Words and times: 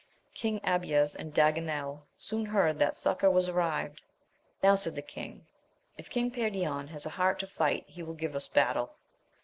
King 0.33 0.59
Abies 0.65 1.13
and 1.13 1.31
Daganel 1.31 2.01
soon 2.17 2.43
heard 2.47 2.79
that 2.79 2.95
succour 2.95 3.29
was 3.29 3.47
arrived. 3.47 4.01
Now, 4.63 4.73
said 4.73 4.95
the 4.95 5.03
king, 5.03 5.45
if 5.95 6.09
King 6.09 6.31
Perion 6.31 6.87
has 6.87 7.05
a 7.05 7.11
heart 7.11 7.37
to 7.41 7.45
fight 7.45 7.85
he 7.87 8.01
will 8.01 8.15
give 8.15 8.33
us 8.35 8.47
battle. 8.47 8.95